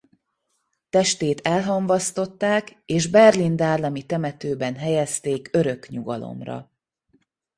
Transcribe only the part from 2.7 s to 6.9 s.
és berlin-dahlemi temetőben helyezték örök nyugalomra.